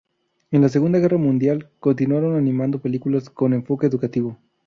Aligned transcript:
En 0.49 0.61
la 0.63 0.69
Segunda 0.69 0.97
Guerra 0.97 1.17
Mundial, 1.19 1.69
continuaron 1.79 2.35
animando 2.35 2.81
películas 2.81 3.29
con 3.29 3.53
enfoque 3.53 3.85
educativo. 3.85 4.35